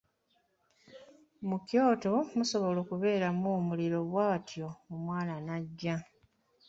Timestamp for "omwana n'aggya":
4.93-5.95